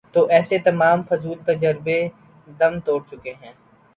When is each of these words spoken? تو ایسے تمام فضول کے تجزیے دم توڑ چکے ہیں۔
تو 0.13 0.19
ایسے 0.27 0.57
تمام 0.59 1.01
فضول 1.09 1.37
کے 1.37 1.53
تجزیے 1.53 1.99
دم 2.59 2.73
توڑ 2.85 2.99
چکے 3.09 3.33
ہیں۔ 3.41 3.53